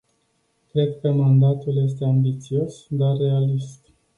Cred 0.71 0.99
că 1.01 1.11
mandatul 1.11 1.77
este 1.77 2.05
ambițios, 2.05 2.85
dar 2.89 3.17
realist. 3.17 3.79